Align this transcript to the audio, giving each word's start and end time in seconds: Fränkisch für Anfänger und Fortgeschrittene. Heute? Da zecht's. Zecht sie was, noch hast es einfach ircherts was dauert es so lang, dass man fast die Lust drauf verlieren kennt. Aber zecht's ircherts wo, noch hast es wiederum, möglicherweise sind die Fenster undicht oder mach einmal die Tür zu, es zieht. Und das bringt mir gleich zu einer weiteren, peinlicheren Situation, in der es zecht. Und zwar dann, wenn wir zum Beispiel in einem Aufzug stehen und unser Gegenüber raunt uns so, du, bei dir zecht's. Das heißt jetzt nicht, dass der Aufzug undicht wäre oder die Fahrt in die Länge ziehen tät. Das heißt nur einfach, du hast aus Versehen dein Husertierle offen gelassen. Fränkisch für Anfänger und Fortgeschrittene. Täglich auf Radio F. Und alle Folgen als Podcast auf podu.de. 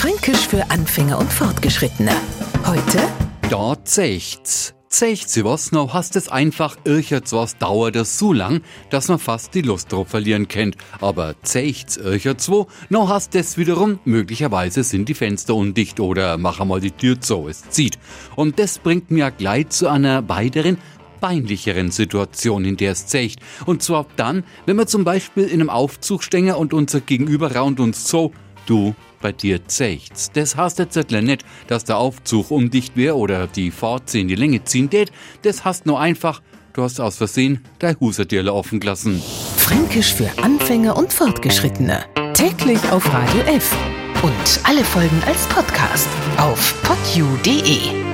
Fränkisch 0.00 0.48
für 0.48 0.70
Anfänger 0.70 1.18
und 1.18 1.30
Fortgeschrittene. 1.30 2.12
Heute? 2.64 3.06
Da 3.50 3.74
zecht's. 3.84 4.72
Zecht 4.88 5.28
sie 5.28 5.44
was, 5.44 5.72
noch 5.72 5.92
hast 5.92 6.16
es 6.16 6.30
einfach 6.30 6.78
ircherts 6.84 7.34
was 7.34 7.58
dauert 7.58 7.96
es 7.96 8.18
so 8.18 8.32
lang, 8.32 8.62
dass 8.88 9.08
man 9.08 9.18
fast 9.18 9.54
die 9.54 9.60
Lust 9.60 9.92
drauf 9.92 10.08
verlieren 10.08 10.48
kennt. 10.48 10.78
Aber 11.02 11.34
zecht's 11.42 11.98
ircherts 11.98 12.48
wo, 12.48 12.66
noch 12.88 13.10
hast 13.10 13.34
es 13.34 13.58
wiederum, 13.58 13.98
möglicherweise 14.06 14.84
sind 14.84 15.06
die 15.10 15.14
Fenster 15.14 15.54
undicht 15.54 16.00
oder 16.00 16.38
mach 16.38 16.60
einmal 16.60 16.80
die 16.80 16.92
Tür 16.92 17.20
zu, 17.20 17.46
es 17.46 17.68
zieht. 17.68 17.98
Und 18.36 18.58
das 18.58 18.78
bringt 18.78 19.10
mir 19.10 19.30
gleich 19.30 19.68
zu 19.68 19.86
einer 19.86 20.26
weiteren, 20.30 20.78
peinlicheren 21.20 21.90
Situation, 21.90 22.64
in 22.64 22.78
der 22.78 22.92
es 22.92 23.06
zecht. 23.06 23.40
Und 23.66 23.82
zwar 23.82 24.06
dann, 24.16 24.44
wenn 24.64 24.76
wir 24.76 24.86
zum 24.86 25.04
Beispiel 25.04 25.44
in 25.44 25.60
einem 25.60 25.68
Aufzug 25.68 26.22
stehen 26.22 26.50
und 26.52 26.72
unser 26.72 27.02
Gegenüber 27.02 27.54
raunt 27.54 27.80
uns 27.80 28.08
so, 28.08 28.32
du, 28.66 28.94
bei 29.20 29.32
dir 29.32 29.66
zecht's. 29.66 30.30
Das 30.32 30.56
heißt 30.56 30.78
jetzt 30.78 31.10
nicht, 31.10 31.44
dass 31.66 31.84
der 31.84 31.98
Aufzug 31.98 32.50
undicht 32.50 32.96
wäre 32.96 33.16
oder 33.16 33.46
die 33.46 33.70
Fahrt 33.70 34.14
in 34.14 34.28
die 34.28 34.34
Länge 34.34 34.64
ziehen 34.64 34.90
tät. 34.90 35.12
Das 35.42 35.64
heißt 35.64 35.86
nur 35.86 36.00
einfach, 36.00 36.40
du 36.72 36.82
hast 36.82 37.00
aus 37.00 37.16
Versehen 37.16 37.64
dein 37.78 37.98
Husertierle 38.00 38.52
offen 38.52 38.80
gelassen. 38.80 39.22
Fränkisch 39.56 40.14
für 40.14 40.30
Anfänger 40.42 40.96
und 40.96 41.12
Fortgeschrittene. 41.12 42.04
Täglich 42.34 42.80
auf 42.90 43.12
Radio 43.12 43.40
F. 43.42 43.76
Und 44.22 44.60
alle 44.64 44.84
Folgen 44.84 45.22
als 45.26 45.46
Podcast 45.46 46.08
auf 46.36 46.74
podu.de. 46.82 48.09